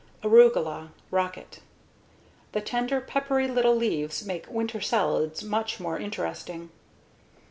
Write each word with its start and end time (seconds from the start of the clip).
Arugula 0.23 0.89
(Rocket) 1.11 1.59
The 2.53 2.61
tender, 2.61 3.01
peppery 3.01 3.47
little 3.47 3.75
leaves 3.75 4.25
make 4.25 4.49
winter 4.49 4.81
salads 4.81 5.43
much 5.43 5.79
more 5.79 5.99
interesting. 5.99 6.71